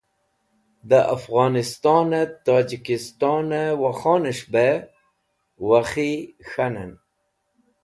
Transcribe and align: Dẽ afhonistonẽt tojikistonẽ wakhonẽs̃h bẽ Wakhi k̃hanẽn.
Dẽ 0.89 1.07
afhonistonẽt 1.15 2.31
tojikistonẽ 2.45 3.67
wakhonẽs̃h 3.81 4.45
bẽ 4.53 4.75
Wakhi 5.67 6.11
k̃hanẽn. 6.49 6.91